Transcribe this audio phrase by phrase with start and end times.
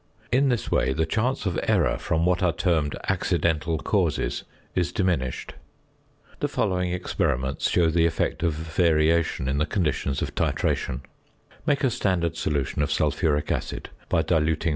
[0.31, 4.43] In this way the chance of error from what are termed "accidental causes"
[4.73, 5.53] is diminished.
[6.39, 11.01] The following experiments show the effect of variation in the conditions of titration:
[11.67, 14.69] Make a standard solution of sulphuric acid by diluting 43.